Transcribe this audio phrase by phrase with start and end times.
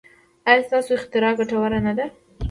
[0.49, 2.05] ایا ستاسو اختراع ګټوره نه ده؟